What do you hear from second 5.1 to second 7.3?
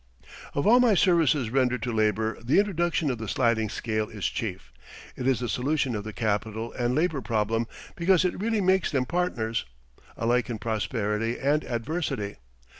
It is the solution of the capital and labor